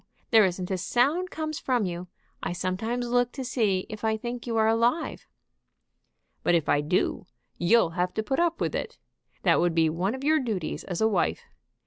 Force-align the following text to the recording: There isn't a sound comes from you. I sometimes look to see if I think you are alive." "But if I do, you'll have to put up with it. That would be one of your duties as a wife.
There 0.31 0.45
isn't 0.45 0.71
a 0.71 0.79
sound 0.79 1.29
comes 1.29 1.59
from 1.59 1.85
you. 1.85 2.07
I 2.41 2.53
sometimes 2.53 3.05
look 3.09 3.31
to 3.33 3.45
see 3.45 3.85
if 3.87 4.03
I 4.03 4.17
think 4.17 4.47
you 4.47 4.57
are 4.57 4.67
alive." 4.67 5.27
"But 6.41 6.55
if 6.55 6.67
I 6.67 6.81
do, 6.81 7.27
you'll 7.59 7.91
have 7.91 8.11
to 8.15 8.23
put 8.23 8.39
up 8.39 8.59
with 8.59 8.73
it. 8.73 8.97
That 9.43 9.59
would 9.59 9.75
be 9.75 9.91
one 9.91 10.15
of 10.15 10.23
your 10.23 10.39
duties 10.39 10.83
as 10.85 11.01
a 11.01 11.07
wife. 11.07 11.43